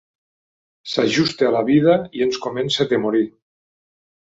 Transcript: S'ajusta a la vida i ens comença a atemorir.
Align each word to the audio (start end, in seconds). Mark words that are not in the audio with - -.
S'ajusta 0.93 1.47
a 1.49 1.53
la 1.57 1.63
vida 1.69 2.01
i 2.21 2.27
ens 2.29 2.43
comença 2.49 2.83
a 2.87 2.91
atemorir. 2.91 3.27